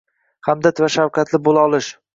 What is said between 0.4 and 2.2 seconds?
Hamdard va shafqatli bo‘la olish.